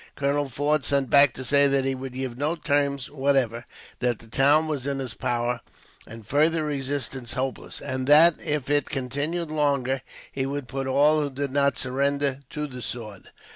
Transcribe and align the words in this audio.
Colonel 0.15 0.49
Forde 0.49 0.83
sent 0.83 1.11
back 1.11 1.31
to 1.35 1.43
say 1.45 1.67
that 1.67 1.85
he 1.85 1.93
would 1.93 2.13
give 2.13 2.35
no 2.35 2.55
terms 2.55 3.11
whatever; 3.11 3.67
that 3.99 4.17
the 4.17 4.25
town 4.27 4.67
was 4.67 4.87
in 4.87 4.97
his 4.97 5.13
power 5.13 5.61
and 6.07 6.25
further 6.25 6.65
resistance 6.65 7.33
hopeless; 7.33 7.79
and 7.79 8.07
that, 8.07 8.33
if 8.43 8.67
it 8.67 8.89
continued 8.89 9.51
longer, 9.51 10.01
he 10.31 10.47
would 10.47 10.67
put 10.67 10.87
all 10.87 11.21
who 11.21 11.29
did 11.29 11.51
not 11.51 11.77
surrender 11.77 12.39
to 12.49 12.65
the 12.65 12.81
sword. 12.81 13.29